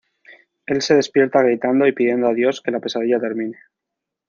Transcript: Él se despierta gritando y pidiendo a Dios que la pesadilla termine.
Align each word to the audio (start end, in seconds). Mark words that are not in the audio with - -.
Él 0.65 0.81
se 0.81 0.95
despierta 0.95 1.43
gritando 1.43 1.85
y 1.85 1.91
pidiendo 1.91 2.27
a 2.27 2.33
Dios 2.33 2.61
que 2.61 2.71
la 2.71 2.79
pesadilla 2.79 3.19
termine. 3.19 3.59